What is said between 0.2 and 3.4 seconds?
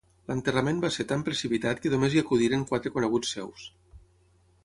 L'enterrament va ser tan precipitat que només hi acudiren quatre coneguts